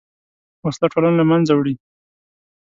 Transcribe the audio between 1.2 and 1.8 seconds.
منځه وړي